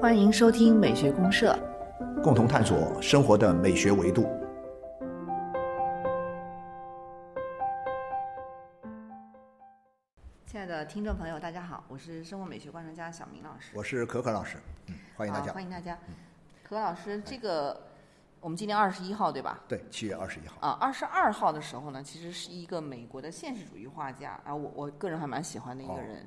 [0.00, 1.58] 欢迎收听美学公社，
[2.22, 4.28] 共同探索生活的美学维度。
[10.46, 13.72] 亲爱的听众朋友，大家好，我是生活美学观察家小明老师。
[13.74, 15.52] 我是可可老师，嗯，欢迎大好家。
[15.52, 15.98] 欢迎大家。
[16.62, 17.78] 可可老师，这个
[18.46, 19.58] 我们今天二十一号对吧？
[19.66, 26.24] 对，七月二十一号，啊，二十二号的时候呢，其实是一个美国的现实主义画家啊，我我个人还蛮喜欢的一个哦人，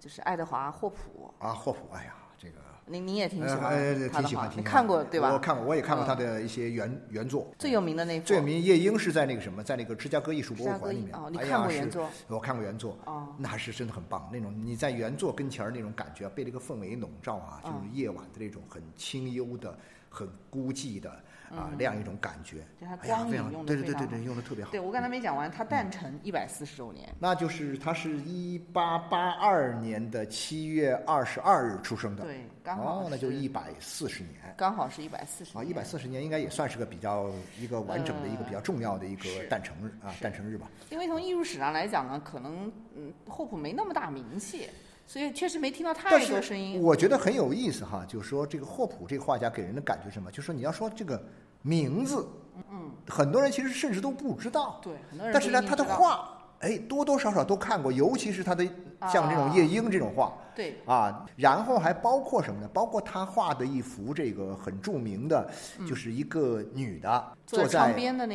[0.00, 1.32] 就是爱德华霍普。
[1.38, 2.54] 啊，霍普，哎呀，这个
[2.86, 5.32] 您您也挺喜呃欢呃挺喜欢，他的画，你挺喜欢看过对吧？
[5.32, 7.46] 我看过，我也看过嗯他的一些原原作。
[7.56, 11.14] 最有名的那幅最有名夜莺是在那个什么，在那个芝加哥艺术博物馆里面。
[11.14, 12.98] 哦你看过原作我看过原作。
[13.04, 14.28] 哦那是真的很棒。
[14.32, 22.94] 那种你在原作跟前儿那种感觉啊，被这个氛围笼罩啊，就是嗯夜晚的那种很清幽的、很孤寂的啊那样一种感觉对它。
[23.02, 23.24] 哎呀，
[23.66, 24.70] 对对对对对，用的特别好。
[24.70, 27.08] 对我刚才没讲完，他诞辰一百四十周年。
[27.18, 32.24] 那就是他是一八八二年的七月二十二日出生的。
[32.24, 34.34] 对刚好哦，那就是一百四十年。
[34.56, 40.70] 刚好是一百四十啊，一百四十年应该也算是个比较一个完整的一个比较重要的一个诞辰日啊，诞辰日吧。
[40.90, 44.68] 因为从艺术史上来讲呢，可能嗯，霍普没那么大名气，
[45.10, 46.80] 所以确实没听到太多声音。
[46.80, 50.30] 我觉得很有意思哈，就是说这个霍普这个画家给人的感觉是什么？
[50.30, 51.20] 就是说你要说这个
[51.62, 52.24] 名字，
[52.70, 54.78] 嗯，很多人其实甚至都不知道。
[54.80, 58.64] 对，很多人但是呢，他的画，哎，多多少少都看过，尤其是他的
[59.12, 60.32] 像这种啊夜莺这种画。
[60.60, 62.68] 对，啊，然后还包括什么呢？
[62.72, 65.48] 包括他画的一幅这个很著名的，
[65.86, 67.92] 就是一个女的嗯坐坐在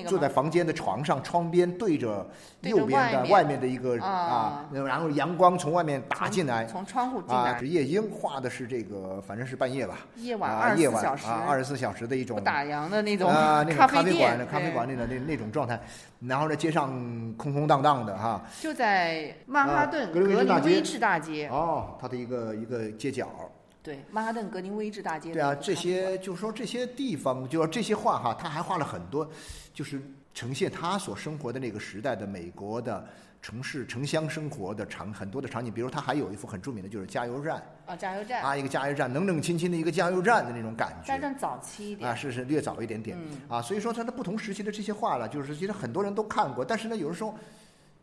[0.07, 2.27] 坐在房间的床上，窗边对着
[2.61, 3.55] 右边的外面。
[3.59, 4.09] 的一个啊。
[4.09, 6.65] 啊，然后阳光从外面打进来。
[6.65, 11.25] 从窗户进啊，来是，夜莺画的是这个，反正是半夜吧，夜晚啊，24夜晚小时。
[11.25, 15.79] 啊，二十四小时的一种打烊的那种啊，那种咖咖啡馆的咖啡馆对里的那那种状态，
[16.19, 16.89] 然后呢，街上
[17.37, 21.47] 空空荡荡的哈，就在曼哈顿啊格林威治大街。
[21.47, 23.51] 哦，它的一个一个街角，
[23.83, 29.29] 对，曼哈顿格林威治大街对啊，这些就是说这些地方，就说这些画哈，他还画了很多，
[29.73, 30.01] 就是
[30.33, 33.05] 呈现他所生活的那个时代的美国的
[33.41, 41.07] 城市城乡生活的场很多的场景，比如他还有一幅很著名的就是加油站啊，加油站，啊，一个加油站冷冷清清的一个加油站的那种感觉。
[41.07, 43.37] 加油站早期一点啊，是是略早一点点、嗯。
[43.47, 47.35] 啊，所以说他的不同时期的这些画了，就是其实很多人都看过，但是呢，有的时候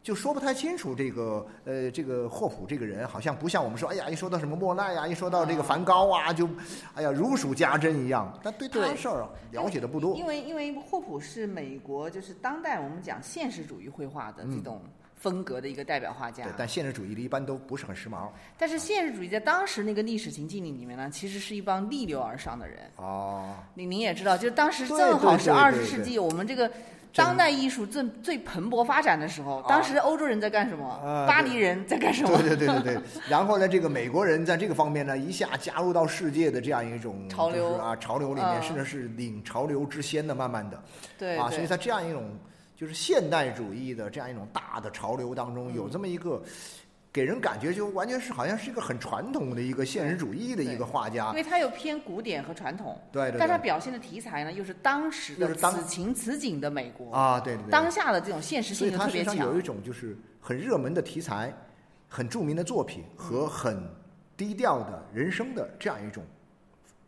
[0.02, 6.48] 就说不太清楚这个呃这个霍普这个人，好像不像我们说，哎呀，一说到什么莫奈呀，一说到这个梵高啊，就
[6.94, 8.36] 哎呀如数家珍一样。
[8.42, 14.82] 但对他的事儿啊了解的不多因为因为霍普是美国就是当代我们讲现实主义绘画的这种
[15.14, 16.42] 风格的一个代表画家。
[16.42, 22.78] 嗯对，但现实主义的一般都不是很时髦但是现实主义在当时那个历史情境里面呢，其实是一帮逆流而上的人。
[22.96, 23.54] 哦。
[23.74, 26.68] 您您也知道，就是当时正好是二十世纪，我们这个
[27.14, 29.62] 当代艺术正最蓬勃发展的时候。
[29.68, 30.88] 当时欧洲人在干什么？
[30.88, 32.36] 啊巴黎人在干什么？
[32.42, 40.76] 对对对对对， 然后呢，这个美国人在这个方面呢，一下加入到世界的这样一种潮流啊潮流里面，嗯甚至是领潮流之先的，慢慢的。
[40.76, 40.82] 啊，
[41.18, 42.36] 对啊所以在这样一种
[42.76, 46.42] 就是现代主义的这样一种大的潮流当中，嗯有这么一个。
[47.12, 59.58] 给人感觉就完全是好像是一个很传统的一个现实主义的一个画家因，为他又偏古典和传统，对对对但他表现的题材呢，又是当时的此情此景的美国，啊，对对对，当下的这种现实性又特别强他身上有。
[59.58, 61.52] 一种就是很热门的题材、
[62.08, 63.86] 很著名的作品嗯和很
[64.34, 66.24] 低调的人生的这样一种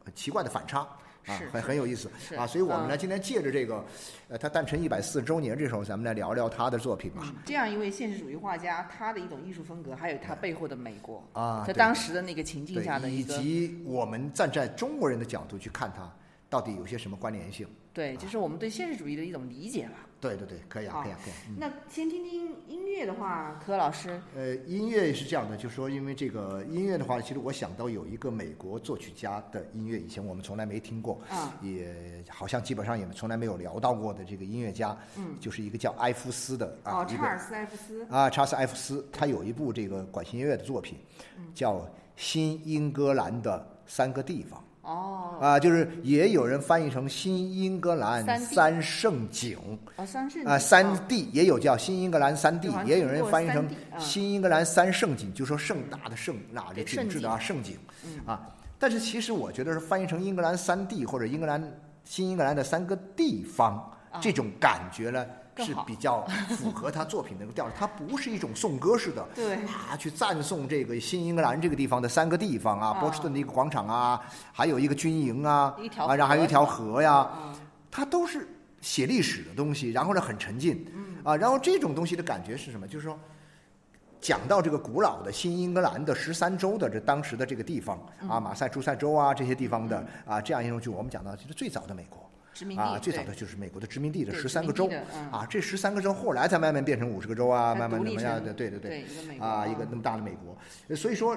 [0.05, 0.87] 呃奇怪的反差。
[1.27, 2.47] 啊，很很有意思啊！
[2.47, 3.85] 所以我们呢，嗯今天借着这个，
[4.29, 7.23] 呃，他诞辰一百四十周年，这时候咱们来聊聊他的作品吧。
[7.25, 16.11] 嗯这样一位现实主义画家，他的一种艺术风格，还有他背后的美国啊在当时的那个情境下，的以及我们站在中国人的角度去看他，
[16.51, 17.67] 到底有些什么关联性？
[17.93, 20.07] 对，就是我们对现实主义的一种理解吧。
[20.25, 21.37] 对对对，可以啊，可以啊，可以啊。
[21.51, 21.57] 嗯。
[21.59, 31.53] 那先听听音乐的话，柯老师，呃，音乐是这样的，就是说，因为这个音乐的话，其实我想到有一个美国作曲家的音乐，以前我们从来没听过，啊。
[31.61, 35.37] 也好像基本上也从来没有聊到过的这个音乐家，嗯。
[35.39, 40.97] 就是一个叫埃夫斯的啊，哦，查尔斯·埃夫斯，啊，查尔斯·埃夫斯，他有一部这个管弦乐的作品，
[41.55, 41.75] 叫
[42.17, 44.59] 《新英格兰的三个地方》。
[44.85, 49.59] 哦，啊，就是也有人翻译成新英格兰三圣景
[49.97, 53.67] 啊，三圣啊，三地也有叫新英格兰三地也有人翻译成
[53.99, 57.09] 新英格兰三圣景，就说盛大的盛，那这对景。
[57.09, 58.21] 致的啊盛景嗯。
[58.27, 58.49] 啊。
[58.79, 61.63] 但是其实我觉得是翻译成英格兰三地或者英格兰
[62.05, 65.25] 新英格兰的三个地方，这种感觉呢。
[65.59, 66.23] 是比较
[66.59, 74.21] 符合他作品那个调调，它不是一种颂歌式的， 对啊，去赞颂这个新英格兰这个地方的三个地方啊，啊波士顿的一个广场啊，
[74.53, 77.55] 还有一个军营啊一，条啊，然后还有一条河呀，啊，
[77.89, 78.49] 它都是
[78.81, 82.85] 写历史的东西，然后呢很沉浸，嗯啊，然后这种东西的感觉是什么？
[82.89, 83.17] 就是说，
[84.21, 92.29] 讲到这个古老的新英格兰的十三州的这当时的这个地方嗯啊，马赛诸塞州啊这些地方的啊，这样一种就我们讲到其实最早的美国。
[92.55, 94.89] 殖民地啊，最早的就是美国的殖民地的十三个州。
[95.31, 98.55] 啊，这十三个州后来才慢慢变成五十个州啊，慢慢怎么样的？
[98.55, 99.03] 对对对。
[99.39, 100.57] 啊，嗯一个那么大的美国，
[100.89, 101.37] 呃所以说。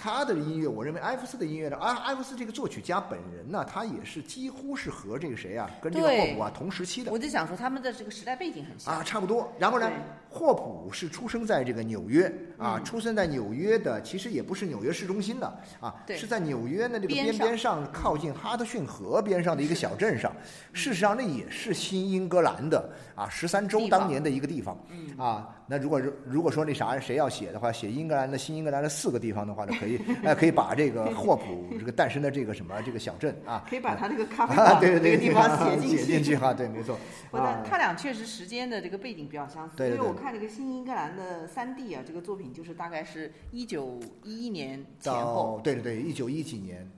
[0.00, 7.10] 他的音乐，我认为艾弗斯的音乐呢，啊，艾弗斯这个作曲家本人呢，他也是几乎是和这个谁啊，跟这个霍普啊同时期的。
[7.10, 8.94] 我就想说他们的这个时代背景很像。
[8.94, 9.52] 啊，差不多。
[9.58, 12.26] 然后呢对，霍普是出生在这个纽约
[12.58, 12.84] 啊，嗯。
[12.84, 15.46] 出生在纽约的，其实也不是纽约市中心的
[15.80, 16.16] 啊，对。
[16.16, 20.30] 是在纽约的这个边边上，靠近哈德逊河边上的一个小镇上。
[20.72, 24.76] 事实上，那也是新英格兰的啊十三州当年的一个地方。
[25.16, 25.54] 啊。
[25.70, 36.98] 那如果如果说那啥谁要写的话，写英格兰的新英格兰的四个地方的话呢，可以 哎可以把这个霍普这个诞生的这个什么这个小镇啊，可以把他这个咖啡 啊馆对对个地方写进 写进去哈，对，没错。
[37.30, 37.62] 我啊。
[37.68, 46.88] 他俩确实时间的这个背景比较相似，因为我看这个新英格兰的三 D 啊，这个作品就是大概是一九一一年前后到对对对，一九一几年，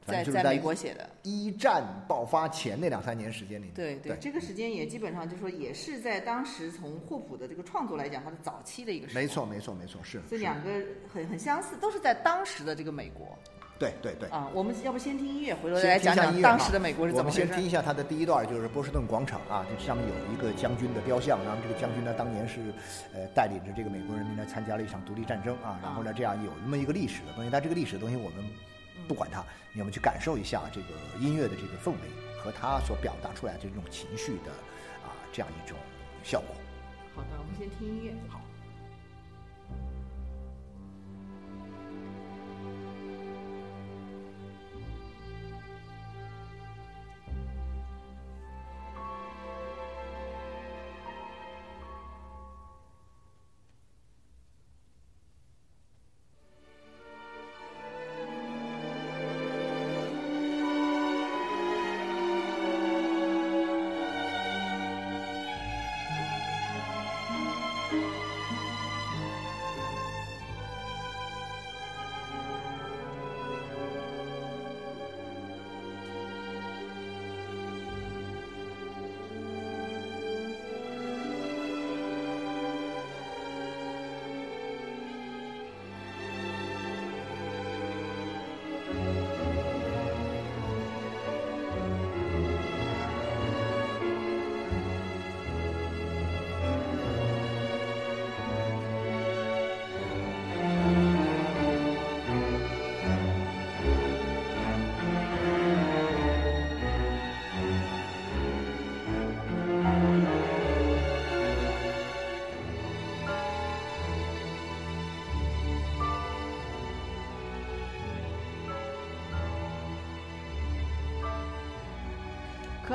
[0.00, 1.08] 反在在美国写的。
[1.22, 9.20] 一战爆发前那两三年时间里面，对对这个时间也基本上就说也是在当时从霍普的这个创作来讲，他的早期的一个时候。
[9.20, 10.70] 没错没错没错，是这两个
[11.12, 13.36] 很很相似，都是在当时的这个美国
[13.78, 14.28] 对对对。
[14.30, 14.48] 啊。
[14.52, 17.40] 我们要不先听音乐，回头再来讲讲当时的美国是怎么回事。
[17.42, 22.60] 我们先听一下他的第一段，就是波士顿广场啊，这上面有一个将军的雕像，然后这个将军呢，当年是
[23.14, 28.44] 呃带领着这个美国人民呢参加了一场独立战争啊，然后呢这样有那么一个历史的东西，但这个历史的东西我们
[29.06, 30.88] 不管它，你们去感受一下这个
[31.20, 31.98] 音乐的这个氛围
[32.42, 34.50] 和它所表达出来的这种情绪的
[35.06, 35.78] 啊这样一种
[36.22, 36.54] 效果。
[37.14, 38.12] 好的，我们先听音乐。
[38.28, 38.37] 好。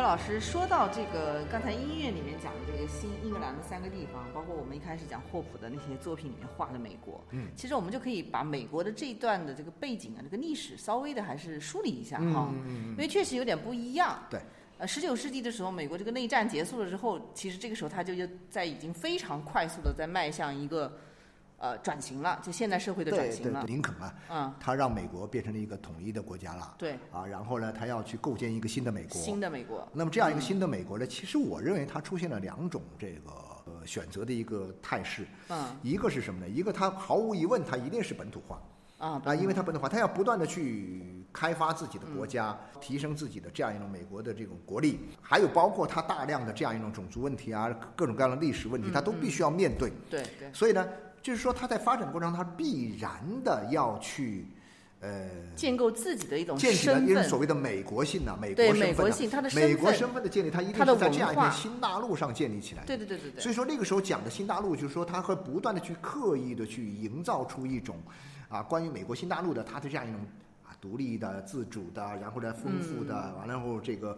[0.03, 14.21] 老师说到这个，刚才音乐里面讲的这个新英格兰的三个地方，包括我们一开始讲霍普的那些作品里面画的美国，嗯，其实我们就可以把美国的这一段的这个背景啊，这个历史稍微的还是梳理一下哈，嗯因为确实有点不一样。
[14.29, 14.41] 对，
[14.77, 20.97] 呃，十九世纪的时候，美国这个内战结束了之后，其实这个时候它就就在已经非常快速的在迈向一个
[21.57, 23.73] 呃转型了，就现代社会的转型了对对对，。
[23.73, 26.75] 林肯啊，嗯，他让美国变成了一个统一的国家了。
[26.77, 29.21] 对，啊，然后呢，他要去构建一个新的美国。
[29.21, 29.87] 新的美国。
[29.93, 33.31] 那么这样一个新的美国呢，其实我认为它出现了两种这个
[33.65, 35.25] 呃选择的一个态势。
[35.49, 36.47] 嗯一个是什么呢？
[36.49, 38.61] 一个它毫无疑问，它一定是本土化
[38.97, 49.91] 啊啊，因为它本土化，它要不断的去开发自己的嗯国家，提升自己的这样一种美国的这种国力，还有包括它大量的这样一种种族问题啊，各种各样的历史问题，它都必须要面对。
[50.09, 50.87] 对对，所以呢，
[51.23, 53.11] 就是说它在发展过程中，它必然
[53.43, 54.45] 的要去
[54.99, 57.39] 呃建构自己的一种身份一种所。
[57.39, 62.87] 谓的美国性呢，美国身份呢美国性它的身美国份身份的建立，它一定是在这样一片新大陆上建立起来的。
[62.87, 63.41] 对对对对对。
[63.41, 67.95] 所以说那个时候讲的新大陆，就是说它会不断的去刻意的去营造出一种
[68.49, 70.27] 啊关于美国新大陆的它的这样一种啊
[70.83, 74.17] 独立的、自主的，然后呢丰富的，嗯完了后这个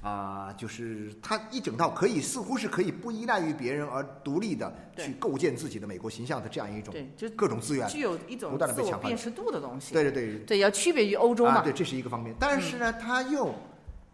[0.00, 7.86] 啊就是它一整套可以似乎是可以不依赖于别人而独立的去构建自己的美国形象的这样一种对就各种资源。
[7.86, 9.92] 具有一种不断地自我被强化辨识度的东西。
[9.92, 11.56] 对对对，对，要区别于欧洲嘛。
[11.56, 12.34] 啊，对，这是一个方面。
[12.40, 13.54] 但是呢，它又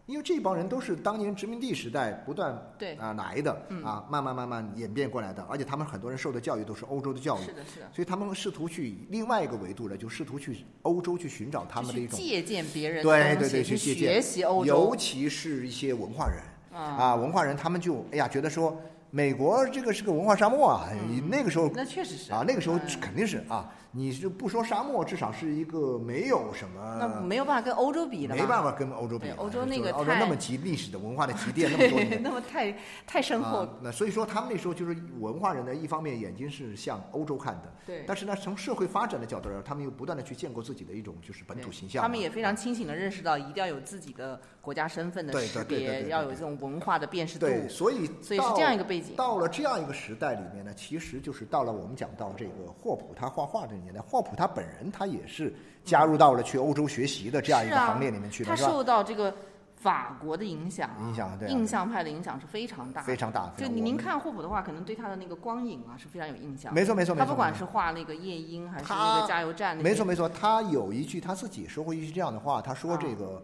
[0.07, 2.95] 因为这帮人都是当年殖民地时代不断对。
[2.97, 3.53] 啊来的
[3.85, 7.87] 啊，慢慢慢慢演变过来的，而且他们很多人受的教育都是欧洲的教育是，的，是的。
[7.93, 14.67] 所以他们试图去另外一个维度呢，就试图去欧洲去寻找他们的一种借鉴别人的对对对，去去借鉴，学习欧洲。
[14.67, 14.97] 尤。
[14.97, 16.43] 其是一些文化人
[16.73, 18.77] 啊啊，文化人他们就哎呀觉得说。
[19.15, 20.89] 美国这个是个文化沙漠啊，
[21.29, 22.33] 那个时候那确实是。
[22.33, 22.81] 啊，那个时候嗯。
[22.99, 27.21] 肯定是啊，你是不说沙漠，至少是一个没有什么那么。
[27.21, 32.75] 没有办法跟欧洲比的，没办法跟欧洲比对，欧洲那个欧洲那么极历史的文化的积淀那么多对，年，那么太
[33.07, 42.03] 太深厚啊，，那所以说他们那时候就是文化人呢，一方面眼睛是向欧洲看的，对但是呢，从社会发展的角度来说，他们又不断的去建构自己的一种就是本土形象。
[42.03, 47.47] 他们也非常清醒的认识到，一定要有自己的国家身份的对识别，对要有这种文化的辨识度。
[47.47, 55.53] 对，所以到所以是这样一个背景到了这样一个时代里面呢，其实就是到了我们讲到这个霍普他画画这个年代，霍普他本人他也是
[55.85, 58.69] 加入到了去欧洲学习的这样一个行列里面去他的，是吧？
[58.71, 59.35] 受到这个
[59.77, 63.51] 法国的影响啊，影响对啊印象派的影响是非常大，非常大。
[63.57, 66.73] 非就您看霍普的话，可能对他的那个光影啊是非常有印象。
[66.73, 73.43] 没错没错没错，他不管是画那个夜莺，还是那个加油站，没错没错，他有一句他自己说过一句这样的话，他说啊这个，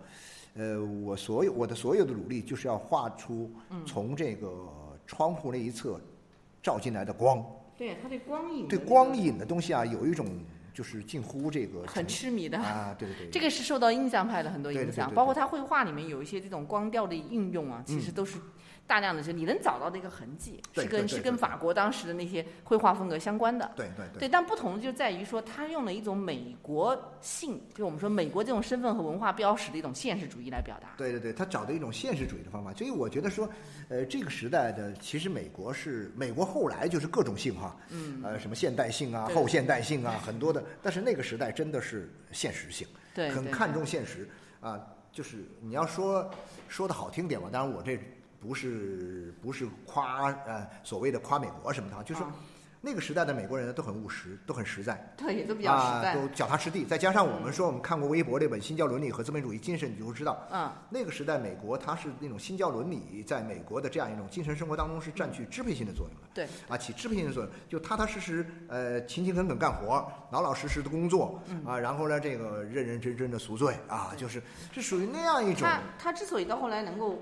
[0.54, 4.49] 呃，我所有我的所有的努力就是要画出嗯从这个
[5.09, 6.00] 窗户那一侧
[6.62, 7.45] 照进来的光，
[7.79, 10.27] 对他对光影对光影的东西啊，有一种
[10.75, 12.59] 就是近乎这个很痴迷的。
[12.59, 18.39] 啊，对对对，这个是受到印象派的很多影响，包括他绘画里面有一些这种光调的应用啊，其实都是
[18.88, 23.71] 大量的，就你能找到的一个痕迹，是跟是跟法国当时的那些绘画风格相关的。
[23.76, 30.95] 对对对对，但不同的就在于说，他用了一种美国性，就我们说美国这种身份和文化标识的一种现实主义来表达。
[30.97, 33.47] 对对对，他找的一种现实主义的方法，所以我觉得说，
[33.90, 43.35] 呃，这个时代的其实美国是美国后来就是各种性哈，嗯，呃，什么现代性啊、后现代性啊， 很多的，但是那个时代真的是现实性，对，对。
[43.35, 44.26] 很看重现实。
[44.61, 44.76] 啊，
[45.12, 46.28] 就是你要说
[46.66, 47.97] 说的好听点嘛，当然我这
[48.40, 52.23] 不是不是夸呃所谓的夸美国什么的啊，就是
[52.80, 56.12] 那个时代的美国人呢都很务实，都很实在，对，都比较实在。
[56.12, 56.85] 啊，都脚踏实地。
[56.85, 66.28] 再加上我们说，我们看过微博那本《新教伦理和资本主义精神》，你就会知道，嗯，那个时代美国它是那种新教伦理在美国的这样一种精神生活当中是占据支配性的作用的。
[66.33, 74.40] 对，啊，起支配性的作用，就踏踏实实，呃，勤勤恳恳干活，老老实实的工作，嗯啊，然后呢，这个认认真真的赎罪啊，就是
[74.71, 77.18] 是属于那样一种，他他之所以到后来能够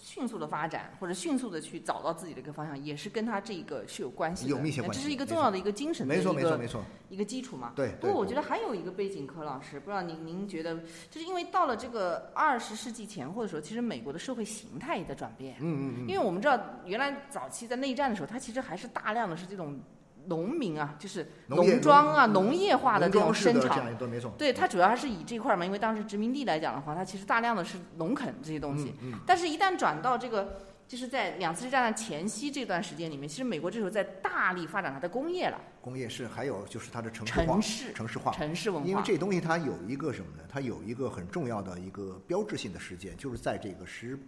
[0.00, 4.50] 迅速的发展，或者迅速的去找到自己的一个方向，也是跟他这个是有关系的。
[4.50, 7.72] 有密切呃关系这是一个重要的一个精神的一个没错没错，一个基础嘛。
[7.76, 7.90] 对。
[8.00, 10.76] 不过我觉得还有一个背景，柯老师，不知道您您觉得，
[11.10, 15.56] 就是因为到了这个二十世纪前后的时候，其实美国的社会形态也在转变。
[15.60, 19.78] 嗯嗯嗯，因为我们知道，原来早期在内战的时候，它其实还是大量的是这种
[20.26, 23.96] 农民啊，就是农庄啊、农农业化的这种生产。
[24.36, 28.94] 对，它主要还是以这块儿嘛，因为当时殖民地来讲的话，它其实大量的是农垦这些东西。
[29.26, 38.88] 但是，一旦转到这个，就是在两次世界大战前夕这段时间里面，其实美国这时候在大力发展它的工业了，工业是还有就是它的城市化，城市城市化，城市文化。
[38.88, 40.42] 因为这东西它有一个什么呢？
[40.48, 44.18] 它有一个很重要的一个标志性的事件，就是在这个十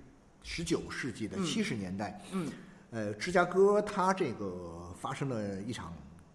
[0.42, 2.48] 十九世纪的嗯七十年代，嗯，
[2.92, 4.52] 呃，芝加哥它这个
[5.00, 5.92] 发生了一场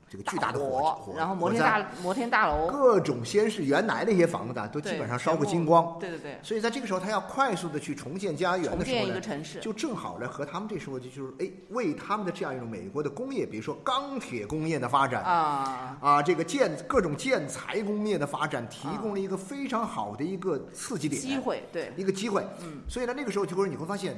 [0.09, 9.59] 这个巨大的火火，然后摩天大摩天大楼，各种先是原来那些房子啊都基本上烧个精光，对对对，所以在这个时候，他要快速的去重建家园的时候呢，城市。
[9.59, 15.21] 就正好呢和他们这时候就就是哎，为他们的这样一种美国的工业，比如说钢铁工业的发展。
[15.23, 22.43] 啊，啊，这个建各种建材工业的发展，提供了一个非常好的一个刺激点，机会对，一个机会。
[22.63, 24.15] 嗯，所以呢，那个时候就会你会发现，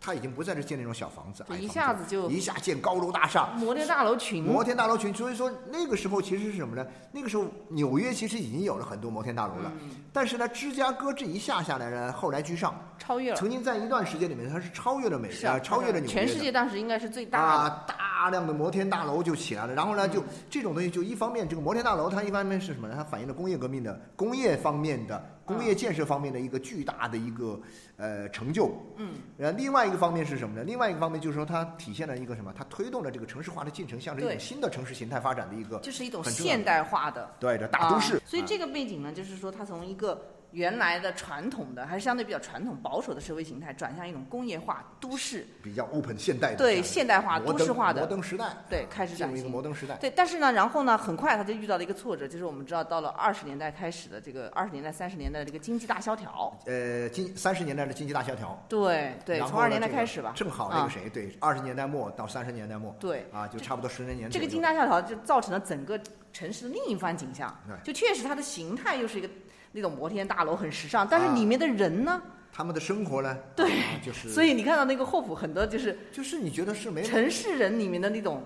[0.00, 5.14] 他已经不在这建那种小房子，就一下子就一下建高楼大厦，摩天大楼群，摩天大楼群。
[5.14, 6.86] 所以说那个时候其实是什么呢？
[7.12, 16.08] 那个时候纽约其实已经有了很多摩天大楼了，嗯但是呢，芝加哥这一下下来呢，后来居上，超越了，曾经在一段时间里面，它是超越了美，是啊，呃超越了纽约。
[16.08, 19.74] 全世界当时应该是最大的，啊，大量的摩天大楼就起来了。
[19.74, 22.94] 然后呢，就这种东西，就一方面这个摩天大楼，它一方面是什么呢？
[22.96, 27.60] 它反映了工业革命的工业方面的工业建设方面的一个巨大的一个
[27.96, 28.72] 呃成就。
[28.96, 30.62] 嗯，然后，另外一个方面是什么呢？
[30.64, 32.52] 另外一个方面就是说，它体现了一个什么？
[32.56, 38.20] 它推动了这个城市化的进程，向着一种新的城市形态发展的一个就是一种现代化的对的大都市。
[38.24, 40.20] 所以这个背景呢，就是说它从一个
[40.52, 49.96] 原来的传统的还是相对比较传统保守的社会形态，转向一种工业化都市，比较 open 现代的对现代化都市化的摩登时代，对开始进入一个转型摩登时代。
[49.96, 56.52] 对，但是呢，然后呢，很快他就遇到了一个挫折，就是我们知道到了二十年代开始的这个二十年代、三十年代的这个经济大萧条。
[56.66, 60.32] 呃，经三十年代的经济大萧条，对对，从二十年代开始吧。
[60.34, 66.00] 正好那个啊谁，对，二十年代末到三十年代末，对啊，就差不多十年年这个经济大萧条就造成了整个
[66.32, 67.76] 城市的另一番景象对。
[67.84, 69.28] 就确实它的形态又是一个
[69.72, 72.20] 那种摩天大楼，很时尚，但是啊里面的人呢？
[72.52, 78.42] 他们的生活呢，对啊就是，所以你看到那个霍普很多就是就是你觉得是没城市人里面的那种，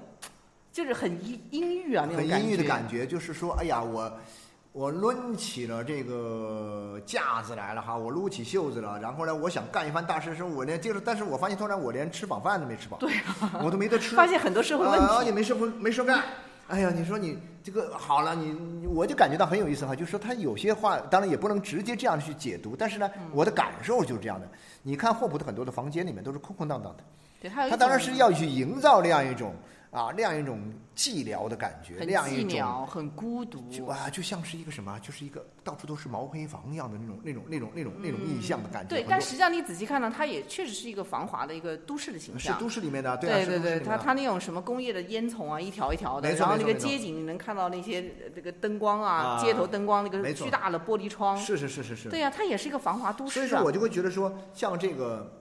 [0.70, 2.64] 就是很阴阴郁啊那种很阴郁的。
[2.64, 4.12] 感觉，就是说，哎呀，我
[4.72, 16.22] 我抡起了这个架子来了哈，我撸起袖子了，然后呢，我想干一番大事的时候，我连就是，但是我发现突然我连吃饱饭都没吃饱，对啊，我都没得吃，发现很多社会问题，啊，也没事不没事干。
[16.66, 24.49] 哎呀，你说你这个好了，你我就感觉到很有意思哈，就是说他有些话，当然也不能直接这样去解读，但是呢，我的感受就是这样的。
[24.83, 27.04] 你看霍普的很多的房间里面都是空空荡荡的，
[27.40, 29.54] 对他他当然是要去营造这样一种。
[29.94, 30.58] 啊，那样一种
[30.96, 38.88] 寂寥的感觉，那样一种很孤独，就啊，就像是一个什么，就是一个到处都是毛坯房一样的那种、那种、那种、那种、那种意象的感觉。
[38.88, 42.54] 对，但实际上你仔细看呢，它也确实是一个繁华的一个都市的形象。
[42.54, 51.36] 是都市里面的，对对对，它它那种什么工业的烟囱啊，一条一条的，然后那个街景你能看到那些这个灯光啊，街头灯光那个巨大的玻璃窗。
[51.36, 52.08] 是是是是是。
[52.08, 53.34] 对呀，它也是一个繁华都市。
[53.34, 55.40] 所以说我就会觉得说，像这个。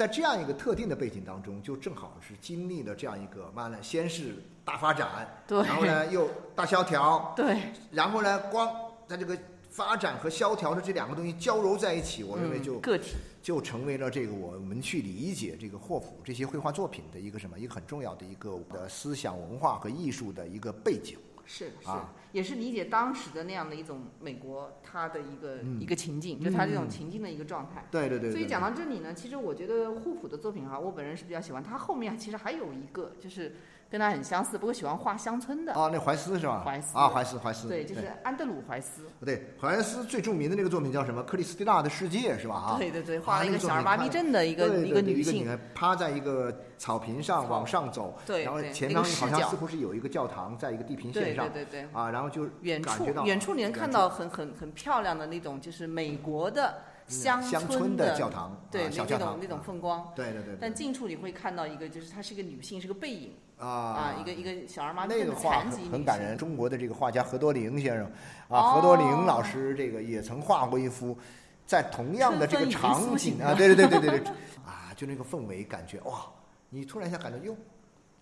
[0.00, 3.76] 在这样一个特定的背景当中，就正好是经历了这样一个嘛呢？
[3.82, 8.74] 先是大发展，对，然后呢又大萧条， 对，然后呢光
[9.06, 9.36] 在这个
[9.68, 13.10] 发展和萧条的这两个东西交融在一起，我认为就个体
[13.42, 21.18] 就成为了这个我们去理解这个霍普这些绘画作品的一个什么一个很重要的一个的思想文化和艺术的一个背景。
[21.44, 21.90] 是是，
[22.32, 27.86] 也是理解当时的那样的一种美国，它的一个一个情境，就它这种情境的一个状态。
[27.90, 28.30] 对对对。
[28.30, 31.62] 所以讲到这里呢，其实我觉得霍普的作品哈，我本人是比较喜欢。
[31.62, 33.56] 他后面其实还有一个，就是。
[33.90, 35.72] 跟他很相似，不过喜欢画乡村的。
[35.74, 36.62] 啊，那怀斯是吧？
[36.64, 37.66] 怀斯啊，怀斯，怀斯。
[37.66, 39.02] 对，就是安德鲁怀斯。
[39.24, 41.20] 对，怀斯最著名的那个作品叫什么？
[41.24, 42.54] 克里斯蒂娜的世界是吧？
[42.54, 56.78] 啊，对对对，画了一个小儿麻痹症的一个一个女性，趴在一个草坪上往上走，对，然后前方好像似乎是有一个教堂，在一个地平线上，对对对，啊，然后就远处远处你能看到很很很漂亮的那种，就是美国的
[57.10, 60.56] 乡村的教堂，对，那种那种风光，对对对。
[60.60, 63.32] 但近处你会看到一个，就是她是一个女性，是个背影。
[63.58, 66.34] 啊啊，一个一个小儿麻痹那个画很很感人。
[66.38, 68.10] 中国的这个画家何多林先生，
[68.48, 71.18] 啊，何多林老师这个也曾画过一幅，
[71.66, 74.28] 在同样的这个场景啊，对对对对对对，
[74.64, 76.24] 啊，就那个氛围感觉哇，
[76.70, 77.54] 你突然一下感觉哟，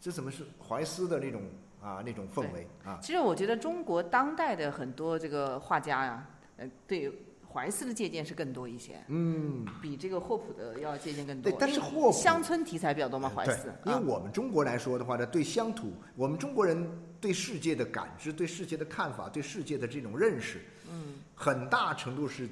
[0.01, 1.43] 这怎么是怀斯的那种
[1.81, 2.99] 啊那种氛围啊？
[3.01, 7.13] 其实我觉得中国当代的很多这个画家呀，呃，对。
[7.51, 11.51] 怀斯的借鉴是更多一些，嗯，比这个霍普的要借鉴更多。
[11.51, 13.73] 对，但是霍普乡村题材比较多嘛，怀斯。
[13.87, 16.87] 因为我们中国来说的话呢，对乡土，我们中国人
[17.21, 22.49] 对世界的感知、对世界的看法、对世界的这种认识，嗯，很大程度是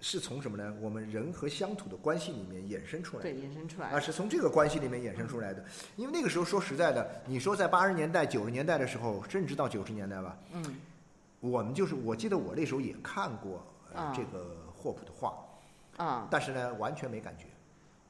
[0.00, 0.72] 是从什么呢？
[0.80, 3.22] 我们人和乡土的关系里面衍生出来。
[3.22, 3.88] 对，衍生出来。
[3.88, 5.64] 啊，是从这个关系里面衍生出来的。
[5.96, 10.62] 因为那个时候说实在的，你说在八十年代、九十年代的时候，甚至到九十年代吧，嗯，
[11.40, 13.66] 我们就是我记得我那时候也看过。
[14.14, 15.34] 这个霍普的画，
[15.96, 17.44] 啊，但是呢，完全没感觉，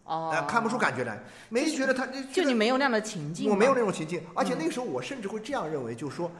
[0.05, 1.19] 哦，看不出感觉来，
[1.49, 6.31] 没觉得他，就你没有那样的情境，我没有那种情境，而且那个时候我甚至会这样认为，就是说。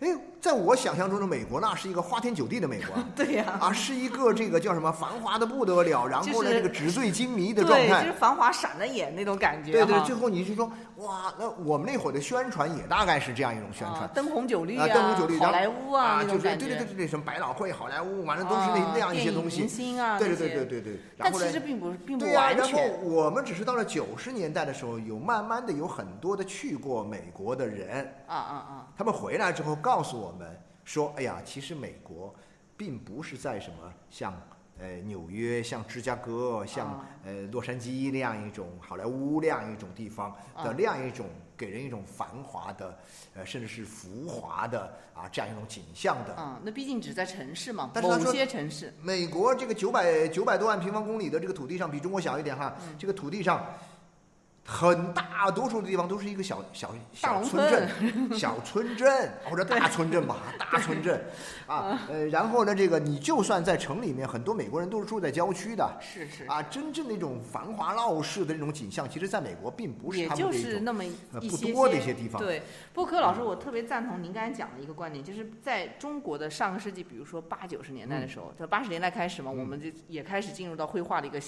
[0.00, 0.08] 哎，
[0.42, 9.70] 在我想象中的美国，那是一个花天酒地的美国， 对呀，啊，是一个这个叫什么繁华的不得了，然后呢，这个纸醉金迷的状态，就是繁华闪了眼那种感觉。
[9.70, 16.66] 对对，最后你就说，哇，那我们那会儿的宣传也大概是这样一种宣传，灯红酒绿啊，灯红酒绿，好莱坞啊那种感觉。
[16.66, 19.60] 对对对对，什么百老汇、好莱坞，反正都是那那样一些东西。
[19.60, 21.00] 明星啊，对对对对对对。
[21.16, 22.56] 但其实并不并不完全。
[22.56, 30.58] 然后我们只是到了九十年代的时候，有慢慢的有很多的去过美国的人啊啊啊，他们回来之后告诉我们。
[30.84, 32.34] 说，哎呀，其实美国，
[32.76, 34.34] 并不是在什么像
[34.80, 42.98] 呃纽约、像芝加哥、像呃洛杉矶那样一种好莱坞那样一种地方的那样一种给人一种繁华的，
[43.32, 46.34] 呃甚至是浮华的啊这样一种景象的。
[46.34, 48.92] 啊，那毕竟只在城市嘛，某些城市。
[49.00, 53.64] 美国这个九百九百多万平方公里的这个土地上，比中国小一点哈，这个土地上。
[54.64, 61.20] 很大多数的地方都是一个小小小村镇，小村镇或者大村镇吧， 大村镇，
[61.66, 72.40] 啊，呃，然后呢，这个你就算在城里面，很多美国人都是住在郊区的，是是，啊，真正那种繁华闹市的那种景象，其实在美国并不是，也就是那么一些不多的一些地方。
[72.40, 72.62] 对，
[72.94, 81.42] 不过柯老师，我特别赞同您刚才讲的一个观点，就是在中国的上个世纪，比如说八九十年代的时候，在八十年代开始嘛，我们就也开始进入到绘画的一个。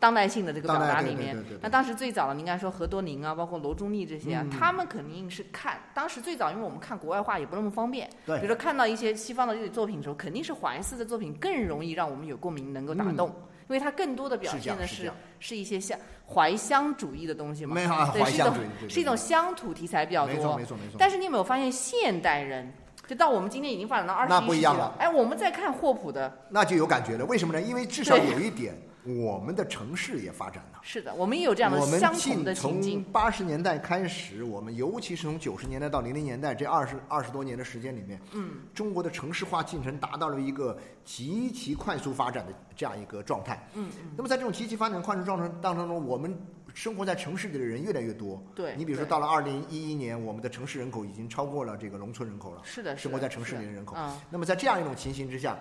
[0.00, 13.28] 当代性的这个表达里面，那当时最早的，应该说何多宁啊，包括罗中立这些啊，他们肯定是看当时最早，因为我们看国外画也不那么方便，比如说看到一些西方的这些作品的时候，肯定是怀斯的作品更容易让我们有共鸣，能够打动，
[13.68, 17.74] 因为它更多的表现的是是一些像怀乡主义的东西嘛，
[18.12, 18.54] 对，是一种
[18.88, 20.96] 是一种乡土题材比较多，没错没错没错。
[20.98, 22.72] 但是你有没有发现，现代人
[23.06, 27.60] 就到我们今天已经发展到二十一世纪了，哎，我们在看霍普的，那就有感觉了，为什么呢？
[27.60, 28.74] 因为至少有一点。
[29.04, 30.80] 我们的城市也发展了。
[30.82, 33.02] 是的，我们也有这样的我们相同近的情从。
[33.04, 43.66] 八十年代开始，我们尤其是从九十年代到零零年代这二十二十多年的时间里面，嗯，中国的城市化进程达到了一个极其快速发展的这样一个状态。
[43.74, 46.36] 嗯那么在这种极其发展快速状态当中，我们
[46.72, 48.40] 生活在城市里的人越来越多。
[48.54, 52.62] 对你比如说，到了二零一一年，我们的城市人口已经超过了这个农村人口了。
[52.64, 53.96] 是的，生活在城市里的人口。
[53.98, 55.58] 嗯，那么在这样一种情形之下，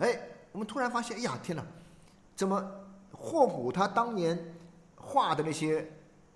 [0.00, 0.18] 哎，
[0.50, 1.64] 我们突然发现，哎呀，天哪，
[2.38, 2.64] 怎么
[3.10, 4.38] 霍普他当年
[4.94, 5.84] 画的那些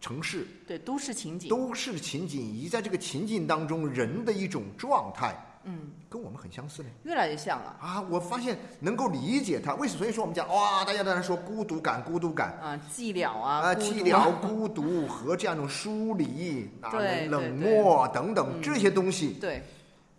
[0.01, 6.89] 城市对，都市情景，都市情景，以及在这个情境当中人的一种状态，嗯，跟我们很相似呢。
[7.05, 7.77] 越来越像了。
[7.81, 12.59] 啊，我发现能够理解他为什么，所以说我们讲哇，大家在那说孤独感，孤独感。
[12.61, 19.63] 啊，寂寥啊，啊，寂寥、孤独和这样一种疏离啊、对冷漠等等嗯这些东西，对，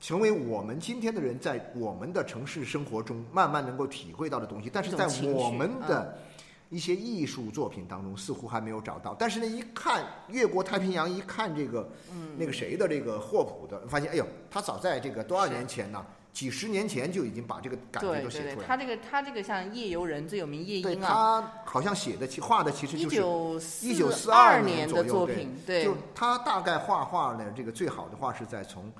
[0.04, 6.20] 成为我们今天的人在我们的城市生活中慢慢能够体会到的东西，但是在我们的
[6.68, 9.16] 一些艺术作品当中似乎还没有找到。
[9.18, 16.06] 但是呢，一看越过太平洋，一看这个，嗯那个谁的这个霍普的，发现哎呦，他早在这个多少年前呢？
[16.34, 18.64] 几十年前就已经把这个感觉都写出来了。
[18.66, 28.92] 他这个他这个像夜游人最有名夜对莺啊，他好像写的其画的其实就是九一九四二年的作品，对就，他大概画画呢，这个最好的画是在从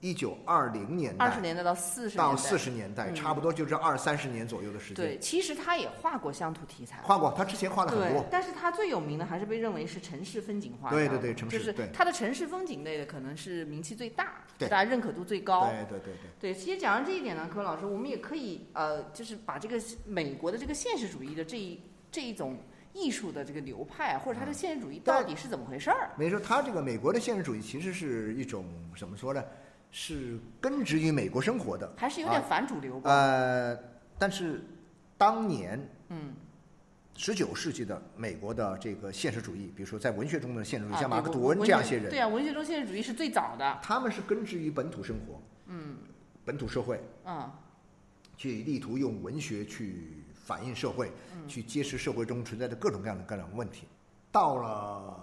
[0.00, 4.96] 一九二零年代二十年代到四十到年代四十年代，嗯差不多就这二三十年左右的时间。
[4.96, 7.00] 对，其实他也画过乡土题材。
[7.02, 8.24] 画过，他之前画了很对多，。
[8.30, 10.96] 但是他最有名的还是被认为是城市风景画家。
[10.96, 15.68] 对对对城市就是对他的城市风景类的可能是名气最大，对大家认可度最高。
[15.68, 21.78] 对对对对，对，其实讲到这一点呢，柯老师，我们也可以呃，就是把这个美国的这个现实主义的这一
[22.10, 22.56] 这一种
[22.94, 26.08] 艺术的这个流派，或者它的现实主义到底是怎么回事儿？
[26.16, 28.64] 没说他这个美国的现实主义其实是一种
[28.98, 29.44] 怎么说呢？
[29.90, 31.92] 是根植于美国生活的。
[31.96, 33.10] 还是有点反主流吧？
[33.10, 33.78] 呃，
[34.18, 34.64] 但是
[35.18, 36.32] 当年嗯，
[37.16, 43.78] 十九世纪的美国的这个现实主义，比如说在文学中的现实主义，啊像马克吐温这样些人，对啊，文学中现实主义是最早的。
[43.82, 45.96] 他们是根植于本土生活，嗯
[46.44, 47.50] 本土社会，嗯，
[48.36, 53.86] 去力图用文学去反映社会，嗯去揭示社会中存在的各种各样的各样的问题。
[54.32, 55.14] 到了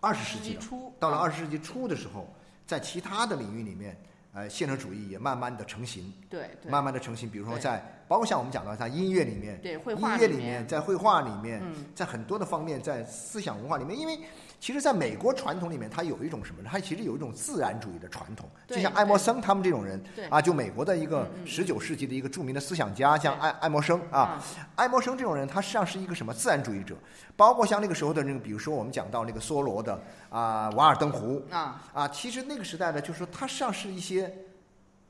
[0.00, 2.28] 二十世纪，初到了二十世纪初的时候，
[2.66, 3.96] 在其他的领域里面，
[4.32, 6.70] 呃，现实主义也慢慢的成型，对对。
[6.70, 7.30] 慢慢的成型。
[7.30, 11.86] 比如说在，包括像我们讲到在音乐里面，对绘画音乐里里面在绘画里面，嗯。
[11.94, 14.18] 在很多的方面，在思想文化里面，因为
[14.58, 16.68] 其实在美国传统里面，它有一种什么呢？
[16.72, 24.42] 它其实有一种自然主义的传统，就像爱默生他们这种人啊，就美国的一个十九世纪的一个著名的思想家，像对爱爱默生啊，，
[24.74, 26.96] 爱默生这种人，他实际上是一个什么自然主义者，
[27.36, 34.32] 包括像那个时候的那个，比如说我们讲到那个梭罗的啊，《瓦尔登湖》啊，啊，其实那个时代呢，就是说他实际上是一些，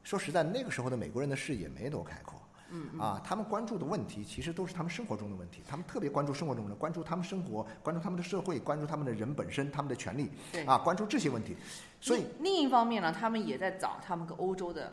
[0.03, 2.36] 说实在，那个时候的美国人的视野没多开阔。
[2.71, 11.57] 嗯啊，他们关注的问题其实都是他们生活中的问题，他们特别关注生活中的，关注他们生活，关注他们的社会，关注他们的人本身，他们的权利，对啊，关注这些问题，
[12.01, 14.93] 所以另另一方面呢，他们也在找他们跟欧洲的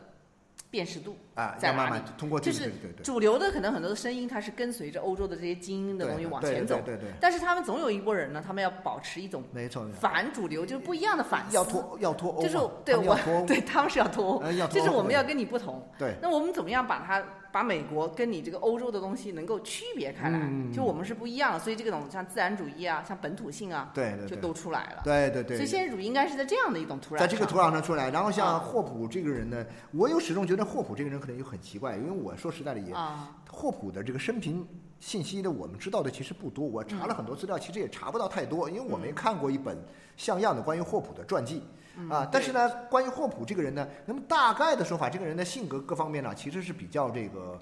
[0.70, 1.16] 辨识度。
[1.34, 11.56] 啊，在慢慢通过这就是个对对对主流的可能很多的声音，它是跟随着欧洲的这些精英的东西往前走，对对对对，但是他们总有一波人呢，他们要保持一种没错，反主流，就是不一样的反思。
[11.56, 15.84] 要脱要脱欧嘛，就是对我对他们是要脱欧，就是我们要跟你不同。
[15.98, 20.40] 对那我们怎么样把它把美国跟你这个欧洲的东西能够区别开来？
[20.42, 25.02] 嗯就我们是不一样的，所以这种像自然主义啊，像本土性啊，就对对就都出来了。
[25.04, 28.10] 对对对，所以现实主义应该是在这样的一种土壤上在这个土壤上出来。
[28.10, 34.66] 然后像啊霍普这个人呢，我又始终觉得霍普这个人可能又很奇怪，因为我说实在的也，啊，霍普的这个生平
[34.98, 36.66] 信息的，我们知道的其实不多。
[36.66, 39.78] 我查了很多资料，其实也查不到太多，因为我没嗯看过一本
[40.16, 41.62] 像样的关于霍普的传记。
[42.10, 47.60] 啊，嗯但是呢，关于霍普这个人呢，那么大概的说法，这个人的性格各方面呢，其实是比较这个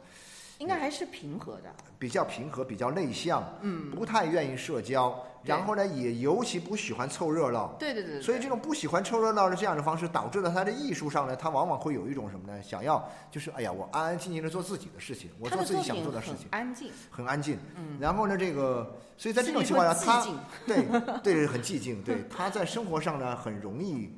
[0.59, 1.73] 应该还是平和的。
[1.99, 7.77] 比较平和，比较内向，嗯，不太愿意社交，然后呢，也尤其不喜欢凑热闹。
[7.79, 8.23] 对对对对。
[8.23, 12.61] 所以这种不喜欢凑热闹的这样的方式，导致了他的艺术上呢，他往往会有一种什么呢？
[12.63, 17.57] 想要就是哎呀，我安安静静的做自己的事情，我做自己想做的事情，安静，很安静。
[17.77, 20.27] 嗯，然后呢，这个，所以在这种情况下， 他
[20.67, 20.85] 对
[21.23, 24.13] 对很寂静，对 他在生活上呢很容易，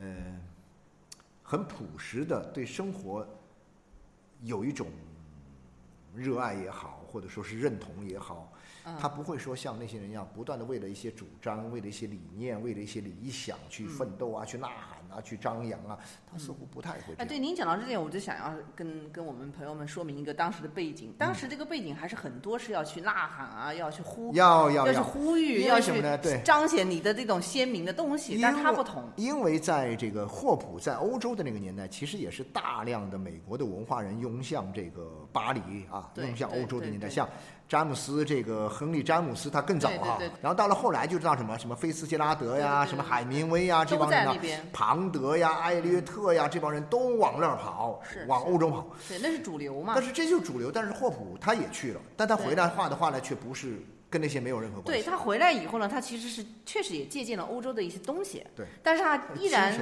[0.00, 0.40] 嗯，
[1.42, 3.26] 很朴实的对生活
[4.42, 4.88] 有一种
[6.14, 8.52] 热爱也好，或者说是认同也好，
[9.00, 15.98] 他不会说像那些人一样，不断的为了一些主张、为了一些理念、为了一些理想去奋斗啊、去呐喊啊、去张扬啊，
[16.30, 21.14] 他似乎不太会这哎，对，您讲到这点，我就想要跟跟我们朋友们说明一个当时的背景。
[21.18, 26.18] 当时这个背景还是很多是要去呐喊啊，要去呼，要要要去，呼吁，要去什么呢？
[26.18, 28.38] 对，彰显你的这种鲜明的东西。
[28.40, 37.28] 但他不同，因为在这个霍普在欧洲的那个年代，其实也是大量的美国的文化人涌向这个巴黎啊，涌，向欧洲的年代，像
[37.68, 48.86] 詹姆斯这个亨利詹姆斯他更早哈对对对，然后到了后来就知道什么什么菲斯杰拉德呀，什么海明威呀，这帮人呢在那边，庞德呀、艾略特呀，这帮人都往那儿跑，往欧洲跑。
[49.06, 50.02] 对，那是主流嘛但。
[50.02, 53.78] 是这就是主流，但是霍普他也去了，但他回来画的画呢，却不是
[54.08, 55.04] 跟那些没有任何关系。
[55.04, 59.78] 对他回来以后呢，他其实是确实也借鉴了欧洲的一些东西，对，但是他依然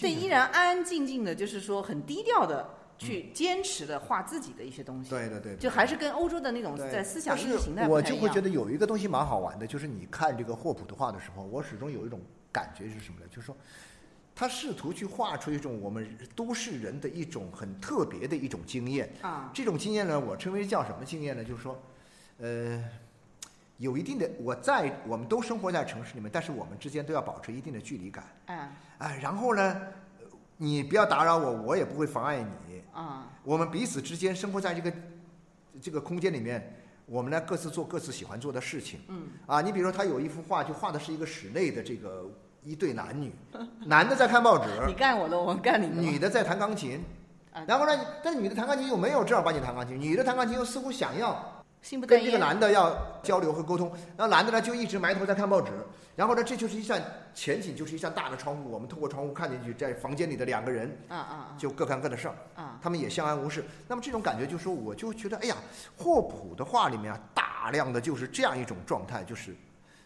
[0.00, 2.66] 对依然安安静静的，就是说很低调的
[2.98, 8.40] 去坚持的画自己的一些东西，对对对，就还是跟欧洲的那种在思想但意识形态我就会觉。
[8.40, 12.20] 得有一个东西蛮好玩的，就是你看这个霍普的画的时候，我始终有一种
[12.52, 13.26] 感觉是什么呢？
[13.28, 13.56] 就是说，
[14.36, 16.06] 他试图去画出一种我们
[16.36, 19.10] 都市人的一种很特别的一种经验。
[19.20, 21.42] 啊，这种经验呢，我称为叫什么经验呢？
[21.42, 21.82] 就是说，
[22.38, 22.84] 呃，
[23.78, 28.24] 有一定的我在我们都生活在城市里面，但是我们之间都要保持一定的距离感。
[28.46, 29.82] 嗯，哎，然后呢，
[30.56, 32.65] 你不要打扰我，我也不会妨碍你。
[32.96, 34.92] 啊，我们彼此之间生活在这个
[35.82, 39.00] 这个空间里面，我们呢各自做各自喜欢做的事情。
[39.08, 42.26] 嗯，啊，你比如说他有一幅画，就画的是一个室内的这个
[42.64, 43.30] 一对男女，
[43.84, 47.04] 男的在看报纸， 你干我的，我干你的，女的在弹钢琴
[47.52, 47.62] 啊。
[47.68, 47.92] 然后呢，
[48.24, 51.55] 但是女的弹钢琴又没有正儿八经弹钢琴，女的弹钢琴又似乎想要
[51.86, 52.38] 心不跟这个。
[52.38, 55.70] 男的要交流和沟通，然后男的呢就一直埋头在看报纸，
[56.16, 57.00] 然后呢这就是一扇
[57.32, 62.34] 前景就是一扇大的窗户，我们透过窗户看进去，在房间里的两个人啊啊就各干各的事儿。
[62.56, 62.80] 啊啊！
[62.82, 63.64] 他们也相安无事。
[63.86, 65.56] 那么这种感觉，就是说，我就觉得，哎呀，
[65.96, 69.54] 霍普的画里面啊，大量的就是这样一种状态，就是，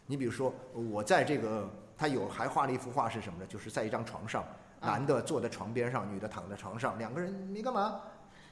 [0.04, 1.66] 你比如说，我在这个，
[1.96, 3.46] 他有还画了一幅画是什么呢？
[3.48, 4.42] 就是在一张床上，
[4.80, 8.02] 啊男的坐在床边上，女的躺在床上，两个人，没干嘛？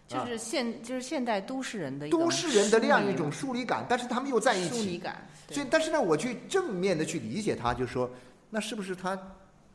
[0.08, 4.98] 就是现就是现代都市人的一种都市人的那样一种疏疏离感，但是他们又在一起疏离起。
[4.98, 8.10] 感，对所以，但是呢，我去正面的去理解他，就是说，
[8.48, 9.16] 那是不是他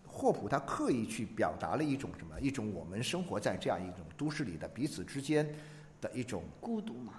[0.08, 2.41] 霍普他刻意去表达了一种什么？
[2.41, 5.48] 一种我们生活在这样一种都市里的彼此之间
[6.02, 7.13] 的一种孤独嘛。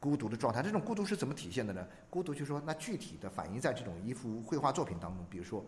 [0.00, 0.62] 孤独的状态。
[0.62, 1.84] 这种孤独是怎么体现的呢？
[2.08, 5.64] 孤独就是说，那具体的反映在这种一幅绘画作品当中，比如说，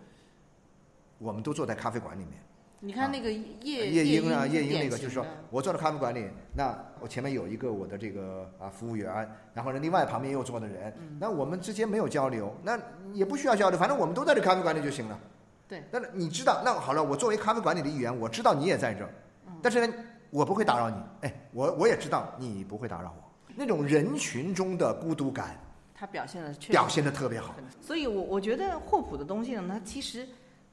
[1.18, 2.34] 我们都坐在咖啡馆里面，
[2.82, 12.80] 你看那个叶夜莺啊，夜夜莺那个就是说我坐在咖啡馆里，那我前面有一个我的这个啊服务员，然后呢，另外旁边又坐的人，嗯那我们之间没有交流，那
[13.12, 15.20] 也不需要交流，反正我们都在这咖啡馆里就行了。
[15.68, 19.10] 对，那你知道，那好了，我作为咖啡馆里的一员，我知道你也在这儿，
[19.46, 19.94] 嗯但是呢，
[20.30, 25.54] 我不会打扰你，哎，我我也知道你不会打扰我，那种人群中的孤独感
[25.94, 27.54] 他表现的确实表现的特别好。
[27.78, 30.26] 所以我我觉得霍普的东西呢，它其实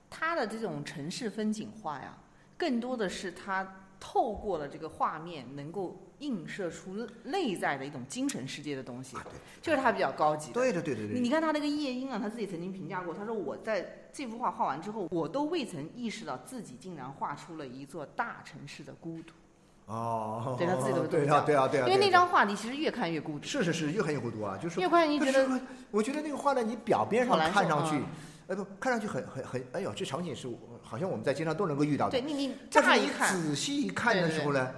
[0.10, 2.17] 它的这种城市风景画呀，
[2.58, 3.67] 更多的是它
[4.00, 10.54] 透过了这个画面，能够映射出内在的一种精神世界的东西啊，对，这是它比较高级的。
[10.54, 19.34] 对对对对对，你看他那个夜莺啊，他自己曾经评价过，他说我在这幅画画完之后，我都未曾意识到自己竟然画出了一座大城市的孤独。
[19.88, 25.48] 哦，对他自己都这么对啊对啊对啊，因为那张画你其实越看越孤独，是是是，越看越孤独啊，就是越看你觉得
[25.91, 28.04] 我觉得那个画呢，你表面上看上去嗯，
[28.48, 32.12] 哎不，看上去很很很，哎呦，这场景是我好像我们在街上都能够遇到的。
[32.12, 34.72] 对你你但是你乍一看，仔细一看的时候呢，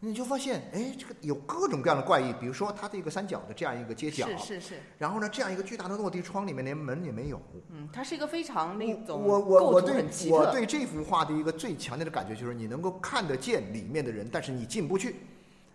[0.00, 7.40] 你就发现，哎，这个有各种各样的怪异，比如说它的一个三角的这样一个街角，是是是，然后呢，这样一个巨大的落地窗里面连门也没有。
[7.70, 15.16] 嗯，它是一个非常那种我我我对我对这幅画的一个最强烈的感觉就是，你能够看得见里面的人，但是你进不去。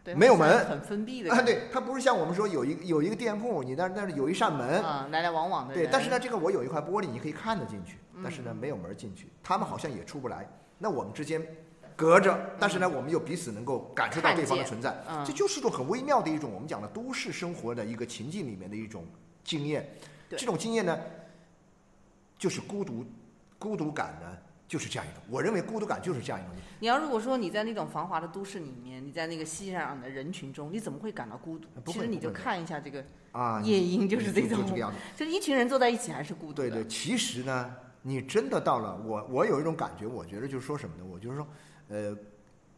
[0.04, 0.66] 对没有门。
[0.66, 10.48] 很封闭的啊，对，它不是像我们说有一有一个店铺，你那那里有一扇门，啊，来来往往的，，对但是呢，这个我有一块玻璃，你可以看得进去，但是呢嗯没有门进去，他们好像也出不来。
[10.78, 11.42] 那我们之间
[11.96, 15.24] 隔着，但是呢，我们又彼此能够感受到对方的存在，嗯。
[15.24, 19.06] 这就是一种很微妙的一种我们讲的都市生活的一个情境里面的一种
[19.44, 19.88] 经验。
[20.30, 21.00] 这种经验呢，
[22.38, 23.06] 就是孤独，
[23.60, 25.24] 孤独感呢就是这样一种。
[25.30, 26.52] 我认为孤独感就是这样一种。
[26.80, 31.68] 你要如果说你在那种繁华的都市里面，你在那个熙熙攘攘的人群中，你怎么会感到孤独？
[31.86, 34.60] 其实你就看一下这个啊，夜莺，就是这种
[35.16, 36.70] 就是一群人坐在一起还是孤独的。
[36.70, 41.06] 对对，其实呢，你真的到了我，我有一种感觉，我觉得就是说什么呢？
[41.06, 41.48] 我就是说，
[41.88, 42.18] 呃，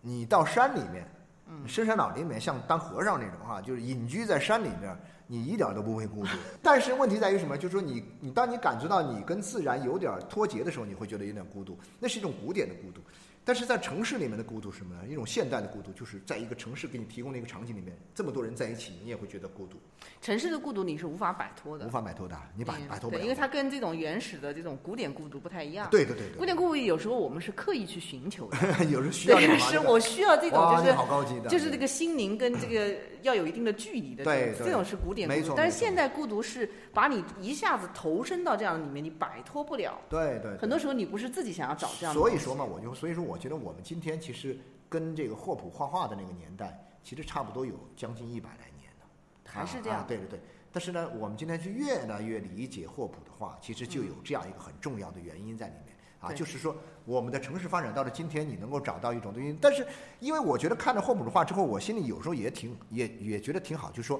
[0.01, 1.07] 你到山里面，
[1.47, 6.31] 嗯深山老林里面，像当和尚那种哈，就是隐居在山里面，你一点都不会孤独。
[6.61, 7.57] 但是问题在于什么？
[7.57, 13.01] 就是说你，你当你感觉到你跟自然有点脱节的时候，你会觉得有点孤独，那是一种古典的孤独。
[13.45, 15.01] 但是在城市里面的孤独是什么呢？
[15.07, 19.77] 一种现代的孤独，就是在一个城市给你提供的一个场景里面，这么多人在一起，你也会觉得孤独，
[20.19, 23.23] 城市的孤独你是无法摆脱的无，法摆脱的，你摆嗯摆脱不对，了。
[23.23, 25.87] 因为它跟这种原始的这种古典孤独不太一样。
[25.91, 39.99] 对对对对，古典孤独有时候我们是刻意去寻求的， 有时候需要 这对，是我需要这种就是好高级的，就是这个心灵跟这个要有一定的距离的这种，对对这种是古典但是现代孤独是把你一下子投身到这样的里面，你摆脱不了。
[40.07, 42.19] 对对，很多时候你不是自己想要找这样的。
[42.19, 44.57] 所以说嘛，，我就所以说，我觉得我们今天其实
[44.87, 49.07] 跟这个霍普画画的那个年代，其实差不多有将近一百来年了。
[49.43, 50.05] 还是这样。
[50.07, 50.39] 对对对。
[50.71, 55.94] 但是呢，我们今天是越来越理解霍普的话，其实就有这样一个很重要的原因在里面
[56.25, 59.55] 啊，就是说我们的城市发展到了今天，你能够找到一种东西。
[59.61, 59.85] 但是，
[60.19, 64.19] 因为我觉得看了霍普的话之后，我心里有时候也挺也也觉得挺好，就是说，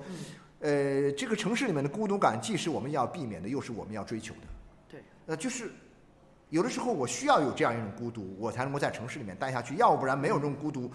[0.60, 4.42] 呃，这个城市里面的孤独感，既是我们要避免的，又是我们要追求的。
[4.88, 5.02] 对。
[5.26, 5.72] 呃，就是
[6.50, 10.92] 有的时候我需要有这样一种孤独，我才能够在城市里面待下去，要不然没有这种孤独。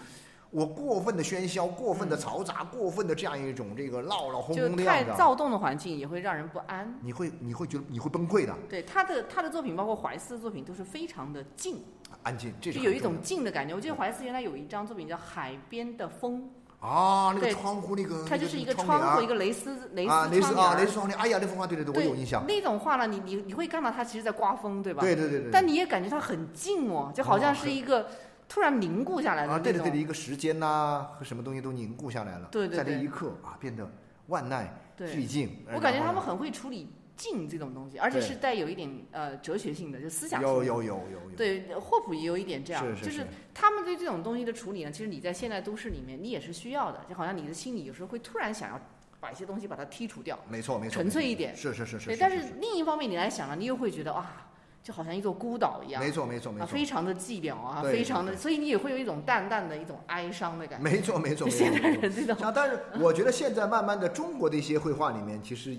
[0.51, 6.93] 我过分的喧嚣，过分的嘈杂，过分的这样一种这个闹闹哄哄的样子，太躁动的环境也会让人不安。
[7.01, 8.53] 你会你会觉得你会崩溃的。
[8.69, 11.81] 对他的他的作品，包括怀斯的作品，都是非常的静，
[12.23, 13.73] 安静，这就有一种静的感觉。
[13.73, 16.43] 我记得怀斯原来有一张作品叫《海边的风》
[16.85, 21.17] 啊，那个窗户那个，它就是一个窗户，一个蕾丝蕾丝啊蕾丝啊，蕾丝窗帘。
[21.17, 22.43] 哎呀，那幅画，对对对，我有印象。
[22.45, 25.01] 那种画呢，你你你会看到它其实在刮风，对吧？
[25.01, 25.49] 对对对对。
[25.49, 28.05] 但你也感觉它很静哦，就好像是一个。
[28.51, 29.59] 突然凝固下来了啊！
[29.59, 33.89] 对对对，一个时间呐和什么东西都凝固下来了，对对在那一刻啊，变得
[34.27, 34.67] 万籁
[35.09, 35.63] 俱静。
[35.73, 40.41] 我感觉他们很会处理静这种东西，而且是带有一点呃哲学性的，就思想。
[40.41, 41.37] 有有有有有。
[41.37, 48.81] 对，霍普也有一点这样，就是他们对这种东西的处理呢，其实你在现代都市里面，你也是需要的，就好像你的心里有时候会突然想要
[49.21, 50.37] 把一些东西把它剔除掉。
[50.49, 50.95] 没错没错。
[50.95, 51.55] 纯粹一点。
[51.55, 52.07] 是是是是。
[52.07, 54.49] 对，但是另一方面你来想呢，你又会觉得啊。
[54.83, 60.89] 就好像一座孤岛一样，没错没错没错，非常的寂寥啊，非常的，所以你也会有一种淡淡的一种哀伤的感觉。
[60.89, 62.35] 没错没错，现代人这种。
[62.43, 65.77] 啊，但是我觉得现在慢慢的，中国的一些绘画里面，其实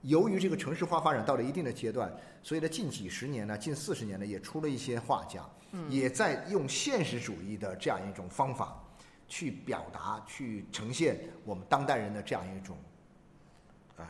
[0.00, 2.10] 由于这个城市化发展到了一定的阶段，
[2.42, 5.44] 所以呢，近几十年呢，近四十年呢，也出了一些画家，
[5.90, 8.82] 也在用现实主义的这样一种方法
[9.28, 12.76] 去表达、去呈现我们当代人的这样一种。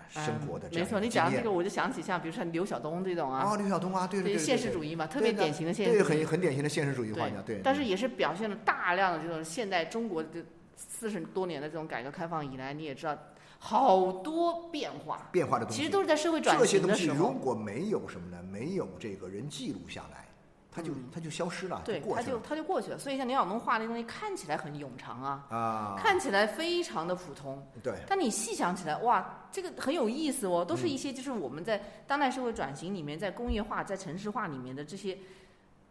[0.08, 7.60] 生活的没错，你讲这个我就想起像比如说刘晓东这种啊，哦，刘晓东啊，对对，现实主义嘛，特别典型的现实主义，对，很很典型的现实主义画家，对。
[7.62, 10.28] 但是也是表现了大量的这种现代中国的
[10.76, 13.16] 四十多年的这种改革开放以来，你也知道
[13.58, 17.28] 好多变化，变化的东西，其实都是在社会转型的时候。
[17.28, 18.42] 如果没有什么呢？
[18.50, 20.26] 没有这个人记录下来。
[20.74, 22.98] 它就它就消失了，对，它就它就过去了。
[22.98, 27.92] 所以像刘晓东画那东西看起来很冗长啊，啊，看起来非常的普通，对。
[28.08, 35.16] 但你细想起来，哇，这个很有意思哦，都是一些就是我们在当代社会转型里面，在工业化、在城市化里面的这些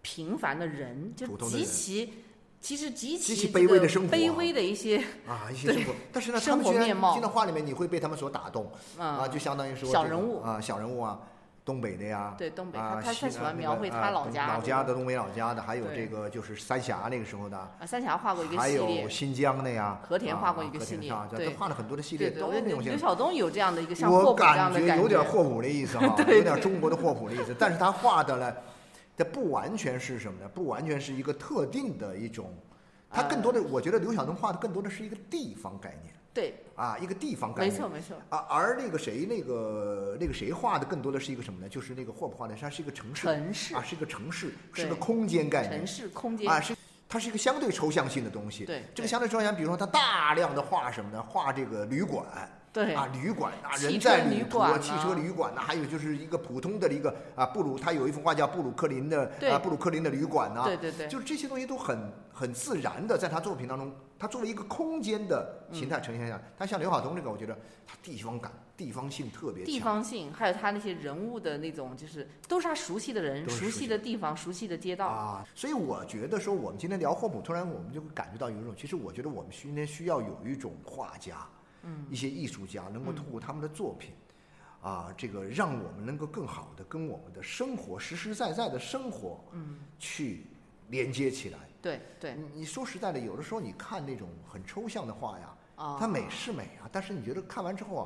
[0.01, 2.11] 平凡的人，就极其
[2.59, 5.93] 其实极其卑微的生活，卑微的一些啊一些生活。
[6.11, 11.19] 但是呢，生活面貌，进到画里面你会被他们所打动啊，就相当于说小人物啊，小人物啊。
[11.63, 22.82] 东北的呀，对东北，他他喜欢描绘他老家，老家的东北老家的，还有这个就是三峡那个时候的，啊，三峡画过一个系列，还有新疆的呀，和田画过一个系列，对，画了很多的系列，都那种。
[22.82, 28.54] 刘晓东有这样的一个像霍普这样的感觉，有点霍普的意思哈， 有点中国的霍普的意思，但是他画的呢，
[29.15, 30.50] 这不完全是什么呢？
[30.52, 32.52] 不完全是一个特定的一种，
[33.10, 36.13] 他更多的，我觉得刘晓东画的更多的是一个地方概念。
[36.33, 38.45] 对啊，一个地方概念，没错没错啊。
[38.49, 41.67] 而那个谁，那个那个谁画的更多的是一个什么呢？
[41.67, 46.75] 就是那个霍普画的，它是一个城市，城市啊，是一个城市，是个空间概念，城市空间啊，是
[47.09, 48.63] 它是一个相对抽象性的东西。
[48.63, 51.21] 对，这个相对抽象，比如说他大量的画什么呢？
[51.21, 52.25] 画这个旅馆。
[52.73, 66.41] 对啊，旅馆啊，人在旅途，汽车旅馆呐，还有就是一个普通的一个啊，布鲁，他有一幅画叫布鲁克林的啊，布鲁克林的旅馆呐，对对对，就是这些东西都很很自然的在他作品当中，他作为一个空间的形态呈现下。
[66.57, 67.53] 他像刘晓东这个，我觉得
[67.86, 75.45] 他地方感、地方性特别强地方性，还有他那些人物的那种，就是都是他熟悉的人、熟悉的地方、熟悉的街道啊。
[75.53, 81.45] 所以我觉得说，我们今天聊霍普，突然我们就会感觉到有一种，其实我觉得我们今天需要有一种画家。
[82.09, 84.11] 一些艺术家能够通过他们的作品，
[84.81, 90.45] 啊，这个让我们能够更好的跟我们的生活实实在在的生活，嗯，去
[90.89, 91.59] 连接起来。
[91.81, 98.05] 对对，你说实在的，有的时候你看那种很抽象的画呀，啊，它美是美啊，但是你觉得看完之后啊，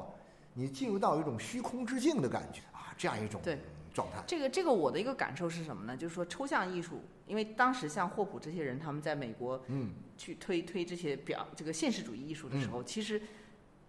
[0.53, 3.59] 你进入到一种虚空之境的感觉啊，这样一种对
[3.93, 4.23] 状态。
[4.25, 5.97] 这个这个我的一个感受是什么呢？
[5.97, 13.21] 就是说抽象艺术，因为当时像霍普这些人，他们在美国，嗯，去推推这些表这个现实主义艺术的时候，其实。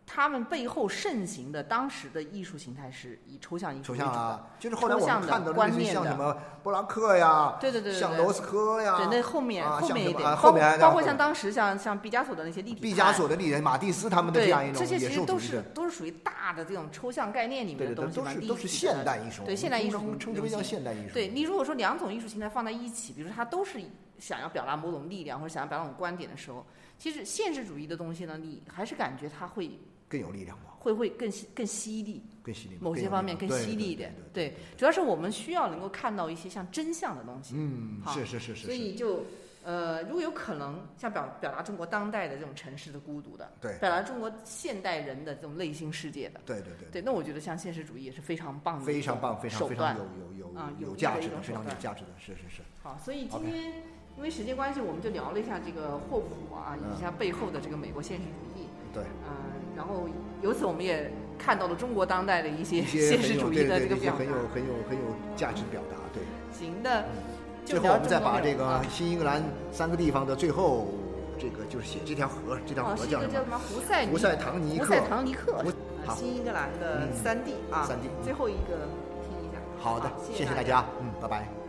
[0.06, 21.12] 他们背后盛行的当时的艺术形态是以抽象艺术为主的，就是后来我们看到的像什么布拉克呀，对对对，像罗斯科呀，对那后面后面一点，包包括像当时像像毕加索的那些立体，毕加索的立人，马蒂斯他们的这样一种这些其实都是都是属于大的这种抽象概念里面的东西嘛，都是都是现代艺术，对现代艺术称之为叫现代艺术。
[21.12, 23.80] 对你如果说两种艺术形态放在一起，比如说它都是
[24.20, 26.64] 想要表达某种力量或者想要表达某种观点的时候，
[26.96, 29.78] 其实现实主义的东西呢，你还是感觉它会。
[30.08, 30.64] 更有力量吗？
[30.78, 34.14] 会会更更犀利，更犀利，某些方面更犀利一点。
[34.32, 37.54] 对，主要是我们需要能够看到一些像真相的东西。
[37.56, 38.66] 嗯，是是是是。
[38.66, 39.24] 所以就
[39.64, 50.04] 呃，如果有可能，像表表达中国当代的这种城市的孤独的，对，表达中国现代人的这种内心世界的，对对对，对，那我觉得像现实主义也是非常棒的，非常棒，非常非常有
[50.38, 52.62] 有有有价值的，非常有价值的，是是是。
[52.80, 53.72] 好，所以今天
[54.16, 60.08] 因为时间关系，我们就聊了一下这个霍普啊，以及他背后的这个美国现实主义，对，嗯，然后
[60.42, 65.04] 由此我们也看到了中国当代的一些 现实主义的这个表达，很有很有很有
[65.36, 66.22] 价值表达，对。
[66.50, 67.04] 行的。
[67.64, 70.86] 最后我们再把这个新英格兰三个地方的最后，
[71.38, 73.58] 这个就是写这条河，这条河叫什么？
[73.68, 74.84] 胡塞胡塞唐尼克。
[74.84, 75.64] 胡塞唐尼克。
[76.16, 78.08] 新英格兰的三地啊，三地。
[78.22, 78.86] 最后一个
[79.26, 79.58] 听一下。
[79.78, 81.65] 好的，谢谢大家，嗯，拜拜。